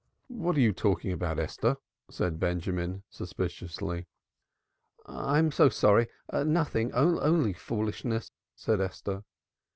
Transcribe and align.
"What 0.29 0.57
are 0.57 0.61
you 0.61 0.73
talking 0.73 1.11
about, 1.11 1.37
Esther?" 1.37 1.77
said 2.09 2.39
Benjamin 2.39 3.03
suspiciously. 3.11 4.07
"I'm 5.05 5.51
so 5.51 5.69
sorry, 5.69 6.07
nothing, 6.33 6.91
only 6.93 7.53
foolishness," 7.53 8.31
said 8.55 8.81
Esther. 8.81 9.23